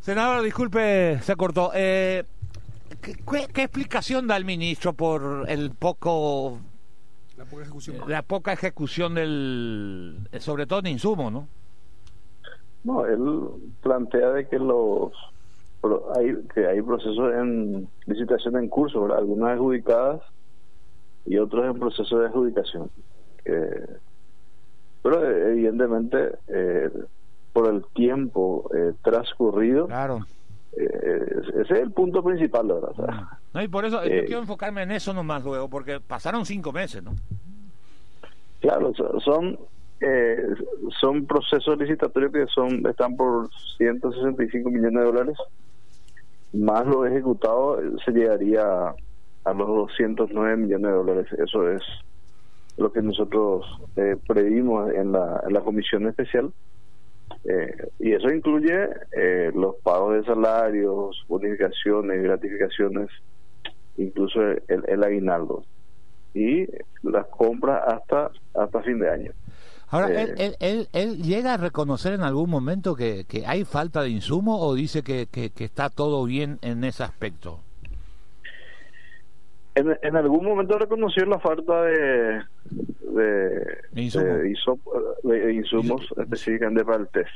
Senador, 0.00 0.42
disculpe, 0.42 1.18
se 1.20 1.36
cortó. 1.36 1.72
Eh, 1.74 2.24
¿qué, 3.02 3.46
qué, 3.52 3.62
explicación 3.62 4.26
da 4.26 4.36
el 4.36 4.44
ministro 4.44 4.94
por 4.94 5.44
el 5.48 5.72
poco... 5.72 6.58
La 7.36 7.44
poca 7.44 7.62
ejecución. 7.62 7.96
La 8.08 8.22
poca 8.22 8.52
ejecución 8.52 9.14
del... 9.14 10.28
sobre 10.38 10.66
todo 10.66 10.80
en 10.80 10.86
insumo, 10.86 11.30
¿no? 11.30 11.48
No, 12.82 13.04
él 13.04 13.20
plantea 13.82 14.30
de 14.30 14.48
que 14.48 14.58
los 14.58 15.12
hay 16.14 16.36
que 16.54 16.66
hay 16.66 16.82
procesos 16.82 17.32
en 17.34 17.88
licitación 18.06 18.56
en 18.56 18.68
curso, 18.68 19.14
algunas 19.14 19.52
adjudicadas 19.52 20.20
y 21.24 21.38
otros 21.38 21.64
en 21.66 21.78
proceso 21.78 22.18
de 22.18 22.26
adjudicación. 22.26 22.90
pero 25.02 25.26
evidentemente 25.26 26.32
eh, 26.48 26.90
por 27.52 27.66
el 27.66 27.84
tiempo 27.94 28.70
eh, 28.74 28.92
transcurrido, 29.02 29.86
claro. 29.86 30.20
Eh, 30.76 31.42
ese 31.60 31.74
es 31.74 31.80
el 31.80 31.90
punto 31.90 32.22
principal, 32.22 32.68
¿verdad? 32.68 32.92
Mm. 32.96 33.54
no, 33.54 33.62
y 33.62 33.68
por 33.68 33.84
eso 33.84 34.02
yo 34.04 34.24
quiero 34.24 34.40
enfocarme 34.40 34.82
en 34.82 34.92
eso 34.92 35.12
nomás 35.12 35.44
luego, 35.44 35.68
porque 35.68 36.00
pasaron 36.00 36.46
cinco 36.46 36.72
meses, 36.72 37.02
¿no? 37.02 37.14
Claro, 38.60 38.92
son 39.24 39.58
son 40.98 41.26
procesos 41.26 41.76
licitatorios 41.76 42.32
que 42.32 42.46
son 42.46 42.86
están 42.86 43.16
por 43.16 43.50
165 43.76 44.70
millones 44.70 44.94
de 44.94 45.04
dólares 45.04 45.36
más 46.52 46.86
lo 46.86 47.06
ejecutado 47.06 47.78
se 48.04 48.12
llegaría 48.12 48.94
a 49.44 49.52
los 49.52 49.68
209 49.68 50.56
millones 50.56 50.86
de 50.86 50.96
dólares. 50.96 51.26
Eso 51.38 51.68
es 51.70 51.82
lo 52.76 52.92
que 52.92 53.02
nosotros 53.02 53.64
eh, 53.96 54.16
previmos 54.26 54.92
en 54.92 55.12
la, 55.12 55.42
en 55.46 55.52
la 55.52 55.60
comisión 55.60 56.06
especial. 56.08 56.52
Eh, 57.44 57.88
y 57.98 58.12
eso 58.12 58.28
incluye 58.30 58.88
eh, 59.12 59.50
los 59.54 59.76
pagos 59.76 60.14
de 60.16 60.24
salarios, 60.24 61.24
bonificaciones, 61.26 62.22
gratificaciones, 62.22 63.08
incluso 63.96 64.40
el, 64.42 64.84
el 64.86 65.04
aguinaldo 65.04 65.64
y 66.34 66.66
las 67.02 67.26
compras 67.26 67.82
hasta 67.86 68.30
hasta 68.54 68.82
fin 68.82 68.98
de 68.98 69.10
año. 69.10 69.32
Ahora, 69.88 70.22
¿él, 70.22 70.34
él, 70.38 70.56
él, 70.60 70.88
él, 70.92 71.22
llega 71.22 71.54
a 71.54 71.56
reconocer 71.56 72.12
en 72.12 72.22
algún 72.22 72.48
momento 72.48 72.94
que, 72.94 73.24
que 73.24 73.44
hay 73.44 73.64
falta 73.64 74.02
de 74.02 74.10
insumo 74.10 74.60
o 74.60 74.74
dice 74.74 75.02
que, 75.02 75.26
que, 75.26 75.50
está 75.64 75.90
todo 75.90 76.24
bien 76.24 76.58
en 76.62 76.84
ese 76.84 77.02
aspecto? 77.02 77.58
En, 79.74 79.96
en, 80.02 80.16
algún 80.16 80.44
momento 80.44 80.78
reconoció 80.78 81.24
la 81.26 81.38
falta 81.38 81.82
de, 81.82 82.42
de, 83.12 83.78
de, 83.92 85.54
insumos 85.54 86.08
específicamente 86.16 86.84
para 86.84 86.98
el 86.98 87.08
test. 87.08 87.30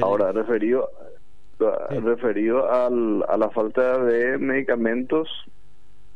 Ahora, 0.00 0.32
referido, 0.32 0.88
referido 1.90 2.70
al, 2.70 3.24
a 3.28 3.36
la 3.36 3.50
falta 3.50 3.98
de 4.04 4.38
medicamentos 4.38 5.28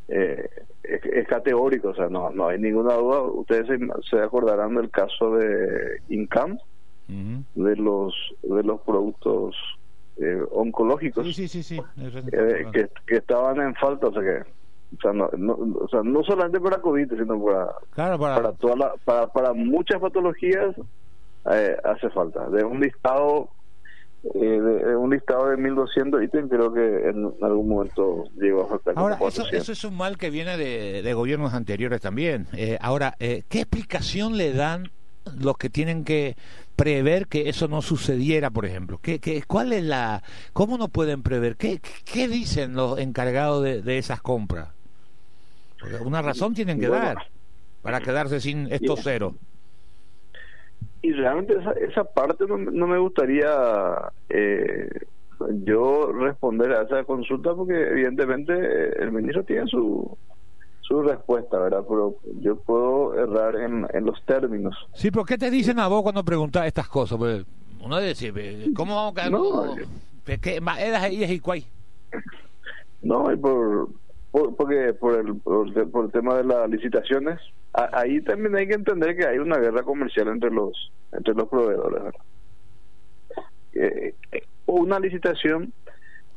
eh, 0.07 0.49
es, 0.83 1.27
categórico, 1.27 1.89
o 1.89 1.95
sea, 1.95 2.09
no, 2.09 2.31
no 2.31 2.47
hay 2.47 2.59
ninguna 2.59 2.95
duda. 2.95 3.21
Ustedes 3.21 3.67
se, 4.09 4.19
acordarán 4.19 4.75
del 4.75 4.89
caso 4.89 5.35
de 5.35 6.01
Incam, 6.09 6.57
de 7.07 7.75
los 7.75 8.13
de 8.41 8.63
los 8.63 8.79
productos 8.81 9.55
eh, 10.17 10.41
oncológicos 10.51 11.27
eh, 11.37 12.65
que, 12.71 12.89
que, 13.05 13.15
estaban 13.17 13.59
en 13.59 13.75
falta, 13.75 14.07
o 14.07 14.13
sea 14.13 14.21
que 14.21 14.60
o 14.97 15.01
sea, 15.01 15.13
no, 15.13 15.29
no, 15.37 15.53
o 15.53 15.87
sea, 15.89 16.01
no 16.03 16.23
solamente 16.23 16.59
para 16.59 16.81
COVID, 16.81 17.09
sino 17.09 17.43
para, 17.43 18.17
para... 18.17 18.53
Para, 18.53 18.93
para, 19.05 19.27
para 19.27 19.53
muchas 19.53 19.99
patologías 19.99 20.75
eh, 21.51 21.77
hace 21.83 22.09
falta. 22.09 22.49
De 22.49 22.63
un 22.63 22.79
listado 22.79 23.49
eh, 24.23 24.95
un 24.95 25.09
listado 25.09 25.49
de 25.49 25.57
1200 25.57 26.21
ítems 26.21 26.47
creo 26.47 26.71
que 26.71 27.09
en 27.09 27.33
algún 27.41 27.67
momento 27.67 28.25
llegó 28.39 28.65
a 28.65 28.67
faltar 28.67 28.93
ahora 28.95 29.17
eso, 29.27 29.45
eso, 29.51 29.71
es 29.71 29.83
un 29.83 29.97
mal 29.97 30.19
que 30.19 30.29
viene 30.29 30.57
de, 30.57 31.01
de 31.01 31.13
gobiernos 31.15 31.55
anteriores 31.55 32.01
también. 32.01 32.45
Eh, 32.53 32.77
ahora 32.81 33.15
eh, 33.19 33.41
qué 33.49 33.61
explicación 33.61 34.37
le 34.37 34.53
dan 34.53 34.91
los 35.39 35.57
que 35.57 35.71
tienen 35.71 36.03
que 36.03 36.35
prever 36.75 37.25
que 37.27 37.49
eso 37.49 37.67
no 37.67 37.81
sucediera 37.81 38.51
por 38.51 38.65
ejemplo 38.65 38.99
¿Qué, 39.01 39.19
qué, 39.19 39.43
cuál 39.45 39.73
es 39.73 39.83
la 39.83 40.21
cómo 40.53 40.77
no 40.77 40.87
pueden 40.87 41.23
prever 41.23 41.55
qué, 41.55 41.79
qué 42.05 42.27
dicen 42.27 42.73
los 42.73 42.99
encargados 42.99 43.63
de, 43.63 43.81
de 43.81 43.97
esas 43.97 44.21
compras 44.21 44.69
una 46.03 46.21
razón 46.21 46.53
tienen 46.53 46.79
que 46.79 46.87
dar 46.87 47.17
para 47.81 47.99
quedarse 47.99 48.39
sin 48.39 48.71
estos 48.71 49.03
ceros 49.03 49.33
y 51.01 51.13
realmente 51.13 51.53
esa, 51.53 51.71
esa 51.71 52.03
parte 52.03 52.45
no, 52.47 52.57
no 52.57 52.87
me 52.87 52.99
gustaría 52.99 53.49
eh, 54.29 54.89
yo 55.63 56.11
responder 56.11 56.71
a 56.73 56.83
esa 56.83 57.03
consulta 57.03 57.53
porque 57.55 57.73
evidentemente 57.73 58.53
eh, 58.53 58.93
el 58.99 59.11
ministro 59.11 59.43
tiene 59.43 59.67
su 59.67 60.17
su 60.81 61.01
respuesta, 61.03 61.57
¿verdad? 61.57 61.83
Pero 61.87 62.15
yo 62.41 62.57
puedo 62.57 63.15
errar 63.15 63.55
en, 63.55 63.87
en 63.93 64.05
los 64.05 64.21
términos. 64.25 64.75
Sí, 64.93 65.09
pero 65.09 65.23
¿qué 65.23 65.37
te 65.37 65.49
dicen 65.49 65.79
a 65.79 65.87
vos 65.87 66.03
cuando 66.03 66.23
preguntas 66.25 66.67
estas 66.67 66.89
cosas? 66.89 67.17
Pues 67.17 67.45
uno 67.79 67.99
dice, 68.01 68.33
¿cómo 68.75 68.95
vamos 68.95 69.13
a 69.13 69.15
quedar? 69.15 69.31
No, 69.31 69.75
¿Qué 70.25 70.59
y 71.29 71.39
cuál? 71.39 71.63
No, 73.01 73.31
y 73.31 73.37
por, 73.37 73.89
por, 74.31 74.55
porque 74.55 74.93
por 74.93 75.19
el, 75.19 75.35
por 75.37 76.05
el 76.05 76.11
tema 76.11 76.37
de 76.37 76.43
las 76.45 76.69
licitaciones, 76.69 77.39
ahí 77.73 78.21
también 78.21 78.55
hay 78.55 78.67
que 78.67 78.73
entender 78.73 79.15
que 79.15 79.25
hay 79.25 79.37
una 79.37 79.57
guerra 79.57 79.83
comercial 79.83 80.27
entre 80.27 80.51
los 80.51 80.91
entre 81.13 81.33
los 81.33 81.47
proveedores 81.47 82.13
eh, 83.73 84.13
eh, 84.31 84.43
una 84.65 84.99
licitación 84.99 85.71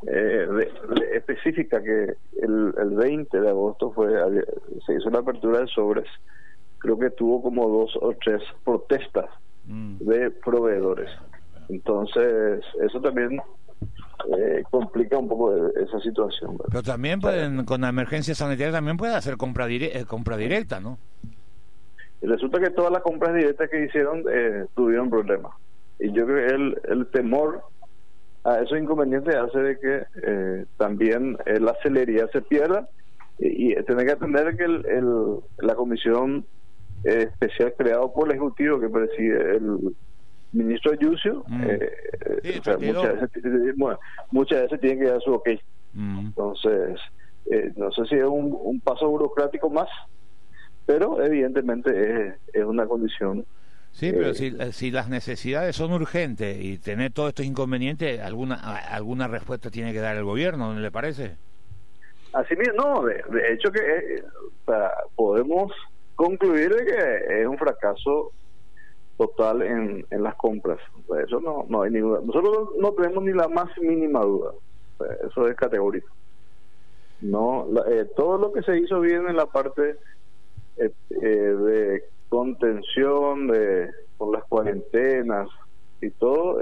eh, 0.07 0.47
específica 1.13 1.83
que 1.83 2.15
el, 2.41 2.75
el 2.77 2.91
20 2.91 3.41
de 3.41 3.49
agosto 3.49 3.93
fue 3.93 4.11
se 4.87 4.95
hizo 4.95 5.11
la 5.11 5.21
apertura 5.21 5.61
de 5.61 5.67
sobres 5.69 6.07
creo 6.79 6.99
que 6.99 7.11
tuvo 7.11 7.43
como 7.43 7.69
dos 7.69 7.97
o 8.01 8.15
tres 8.23 8.43
protestas 8.65 9.27
mm. 9.67 9.99
de 9.99 10.31
proveedores 10.31 11.11
entonces 11.69 12.63
eso 12.81 13.01
también 13.01 13.41
eh, 14.39 14.63
complica 14.71 15.19
un 15.19 15.29
poco 15.29 15.55
esa 15.77 16.01
situación. 16.01 16.57
Pero 16.69 16.83
también 16.83 17.21
pueden, 17.21 17.65
con 17.65 17.81
la 17.83 17.89
emergencia 17.89 18.35
sanitaria 18.35 18.73
también 18.73 18.97
puede 18.97 19.15
hacer 19.15 19.37
compra, 19.37 19.69
eh, 19.69 20.05
compra 20.07 20.37
directa, 20.37 20.81
¿no? 20.81 20.99
Y 22.23 22.27
resulta 22.27 22.59
que 22.59 22.71
todas 22.71 22.91
las 22.91 23.03
compras 23.03 23.35
directas 23.35 23.69
que 23.69 23.85
hicieron 23.85 24.25
eh, 24.31 24.67
tuvieron 24.75 25.11
problemas. 25.11 25.53
Y 25.99 26.13
yo 26.13 26.27
creo 26.27 26.49
que 26.49 26.55
el, 26.55 26.81
el 26.89 27.07
temor 27.09 27.63
a 28.45 28.61
esos 28.61 28.79
inconvenientes 28.79 29.35
hace 29.35 29.59
de 29.59 29.79
que 29.79 30.03
eh, 30.23 30.65
también 30.77 31.39
la 31.47 31.75
celeridad 31.83 32.31
se 32.31 32.43
pierda 32.43 32.89
y, 33.39 33.73
y 33.73 33.83
tener 33.85 34.07
que 34.07 34.13
atender 34.13 34.57
que 34.57 34.65
el, 34.65 34.87
el, 34.87 35.67
la 35.67 35.75
comisión 35.75 36.45
especial 37.05 37.75
creado 37.77 38.13
por 38.13 38.27
el 38.29 38.33
Ejecutivo 38.33 38.81
que 38.81 38.89
preside 38.89 39.57
el 39.57 39.95
ministro 40.55 40.95
Yusio, 40.95 41.45
mm. 41.49 41.63
eh, 41.63 41.91
muchas, 42.55 42.81
veces, 42.81 43.77
muchas 44.31 44.63
veces 44.63 44.81
tienen 44.81 45.01
que 45.01 45.11
dar 45.11 45.21
su 45.21 45.35
ok. 45.35 45.49
Mm. 45.93 46.19
Entonces, 46.27 47.01
eh, 47.51 47.73
no 47.77 47.91
sé 47.93 48.05
si 48.07 48.15
es 48.17 48.25
un, 48.25 48.57
un, 48.59 48.81
paso 48.81 49.09
burocrático 49.09 49.69
más, 49.69 49.89
pero 50.87 51.23
evidentemente 51.23 52.29
es, 52.29 52.35
es 52.53 52.65
una 52.65 52.87
condición. 52.87 53.45
Sí, 53.93 54.11
pero 54.13 54.31
eh, 54.31 54.35
si, 54.35 54.57
si 54.73 54.91
las 54.91 55.09
necesidades 55.09 55.77
son 55.77 55.93
urgentes 55.93 56.57
y 56.61 56.79
tener 56.79 57.13
todos 57.13 57.29
estos 57.29 57.47
inconvenientes, 57.47 58.21
alguna 58.21 58.57
alguna 58.57 59.29
respuesta 59.29 59.71
tiene 59.71 59.93
que 59.93 60.01
dar 60.01 60.17
el 60.17 60.25
gobierno, 60.25 60.73
¿no 60.75 60.81
le 60.81 60.91
parece? 60.91 61.37
Así 62.33 62.57
mismo, 62.57 62.75
no, 62.77 63.05
de, 63.05 63.53
hecho 63.53 63.71
que 63.71 64.25
podemos 65.15 65.73
concluir 66.17 66.71
que 66.71 67.43
es 67.43 67.47
un 67.47 67.57
fracaso 67.57 68.33
total 69.17 69.63
en, 69.63 70.07
en 70.11 70.23
las 70.23 70.35
compras. 70.37 70.79
eso 71.27 71.41
no, 71.41 71.67
no 71.69 71.83
hay 71.83 71.91
ninguna. 71.91 72.21
Nosotros 72.21 72.71
no 72.79 72.93
tenemos 72.93 73.25
ni 73.25 73.33
la 73.33 73.49
más 73.49 73.69
mínima 73.81 74.21
duda. 74.21 74.53
eso 75.27 75.49
es 75.49 75.57
categórico. 75.57 76.09
No, 77.21 77.67
eh, 77.89 78.07
todo 78.17 78.39
lo 78.39 78.53
que 78.53 78.63
se 78.63 78.79
hizo 78.79 79.01
bien 79.01 79.29
en 79.29 79.37
la 79.37 79.47
parte 79.47 79.97
eh, 80.77 80.91
eh, 81.11 81.27
de 81.27 82.05
contención, 82.29 83.47
de 83.47 83.91
con 84.19 84.33
las 84.33 84.45
cuarentenas 84.45 85.49
y 86.01 86.11
todo, 86.11 86.61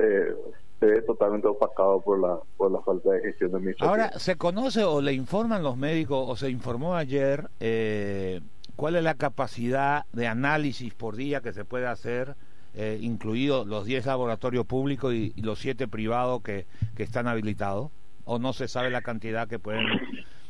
se 0.82 0.86
ve 0.86 1.02
totalmente 1.02 1.46
opacado 1.46 2.00
por 2.00 2.20
la 2.20 2.38
por 2.56 2.70
la 2.72 2.80
falta 2.80 3.10
de 3.10 3.20
gestión 3.20 3.54
administrativa. 3.54 3.90
Ahora, 3.90 4.18
¿se 4.18 4.36
conoce 4.36 4.82
o 4.82 5.00
le 5.00 5.12
informan 5.12 5.62
los 5.62 5.76
médicos 5.76 6.24
o 6.28 6.36
se 6.36 6.50
informó 6.50 6.96
ayer 6.96 7.48
eh, 7.60 8.40
cuál 8.76 8.96
es 8.96 9.04
la 9.04 9.14
capacidad 9.14 10.04
de 10.12 10.26
análisis 10.26 10.94
por 10.94 11.16
día 11.16 11.40
que 11.40 11.52
se 11.52 11.64
puede 11.64 11.86
hacer, 11.86 12.34
eh, 12.74 12.98
incluidos 13.00 13.66
los 13.66 13.84
10 13.84 14.06
laboratorios 14.06 14.66
públicos 14.66 15.12
y, 15.12 15.32
los 15.40 15.58
7 15.58 15.88
privados 15.88 16.42
que, 16.42 16.66
que, 16.96 17.02
están 17.02 17.28
habilitados? 17.28 17.90
¿O 18.24 18.38
no 18.38 18.52
se 18.52 18.68
sabe 18.68 18.90
la 18.90 19.02
cantidad 19.02 19.48
que 19.48 19.58
pueden 19.58 19.86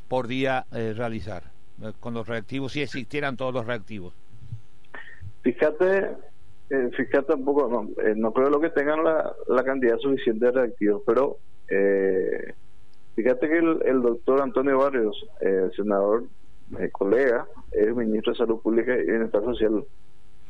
por 0.08 0.26
día 0.26 0.66
eh, 0.72 0.92
realizar 0.94 1.44
eh, 1.82 1.92
con 1.98 2.12
los 2.14 2.28
reactivos, 2.28 2.72
si 2.72 2.82
existieran 2.82 3.36
todos 3.36 3.54
los 3.54 3.66
reactivos? 3.66 4.14
Fíjate 5.42 6.10
fíjate 6.96 7.26
tampoco, 7.26 7.69
no, 7.69 8.02
eh, 8.02 8.14
no 8.16 8.32
creo 8.32 8.48
lo 8.48 8.60
que 8.60 8.70
tengan 8.70 9.04
la, 9.04 9.64
cantidad 9.64 9.98
suficiente 9.98 10.46
de 10.46 10.52
reactivos, 10.52 11.02
pero 11.06 11.38
fíjate 13.14 13.48
que 13.48 13.58
el, 13.58 13.82
el 13.84 14.02
doctor 14.02 14.40
Antonio 14.40 14.78
Barrios, 14.78 15.16
eh, 15.40 15.69
senador, 15.76 16.24
colega, 16.92 17.46
es 17.72 17.94
ministro 17.94 18.32
de 18.32 18.38
Salud 18.38 18.60
Pública 18.60 18.96
y 18.96 19.04
Bienestar 19.04 19.42
Social, 19.42 19.84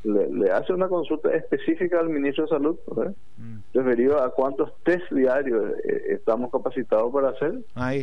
le, 0.05 0.51
hace 0.51 0.73
una 0.73 0.89
consulta 0.89 1.33
específica 1.35 2.01
al 2.01 2.09
ministro 2.09 2.45
de 2.45 2.51
Salud, 2.51 2.77
mm. 3.37 3.59
referido 3.75 4.21
a 4.23 4.35
cuántos 4.35 4.73
test 4.83 5.11
diarios 5.13 5.75
estamos 6.09 6.51
capacitados 6.51 7.13
para 7.13 7.31
hacer. 7.31 7.55
Ahí. 7.75 8.01